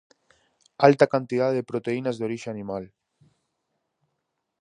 [0.87, 2.83] Alta cantidade de proteínas de orixe animal.